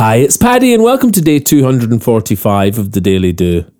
[0.00, 3.70] Hi, it's Paddy, and welcome to day 245 of the Daily Do.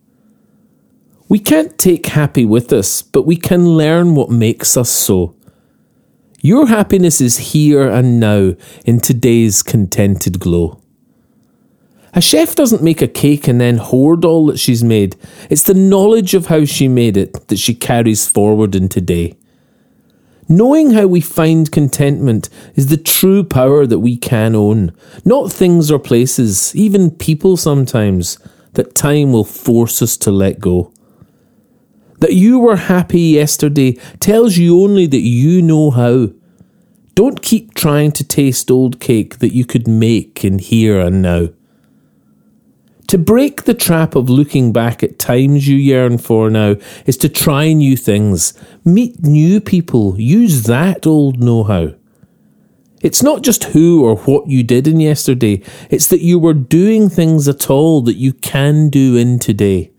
[1.31, 5.35] We can't take happy with us, but we can learn what makes us so.
[6.43, 8.55] Your happiness is here and now
[8.85, 10.83] in today's contented glow.
[12.13, 15.17] A chef doesn't make a cake and then hoard all that she's made.
[15.49, 19.39] It's the knowledge of how she made it that she carries forward in today.
[20.53, 24.93] Knowing how we find contentment is the true power that we can own,
[25.25, 28.37] not things or places, even people sometimes,
[28.73, 30.93] that time will force us to let go.
[32.19, 36.31] That you were happy yesterday tells you only that you know how.
[37.15, 41.51] Don't keep trying to taste old cake that you could make in here and now.
[43.11, 47.29] To break the trap of looking back at times you yearn for now is to
[47.29, 51.93] try new things, meet new people, use that old know how.
[53.03, 55.61] It's not just who or what you did in yesterday,
[55.91, 59.91] it's that you were doing things at all that you can do in today.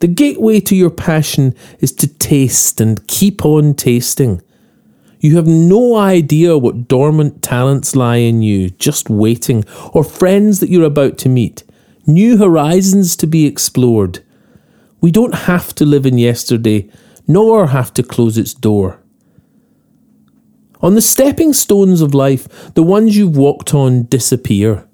[0.00, 4.42] The gateway to your passion is to taste and keep on tasting.
[5.20, 10.68] You have no idea what dormant talents lie in you, just waiting, or friends that
[10.68, 11.64] you're about to meet
[12.08, 14.24] new horizons to be explored.
[15.00, 16.90] We don't have to live in yesterday,
[17.26, 19.00] nor have to close its door.
[20.80, 24.88] On the stepping stones of life, the ones you've walked on disappear.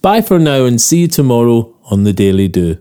[0.00, 2.78] Bye for now and see you tomorrow on The Daily Do.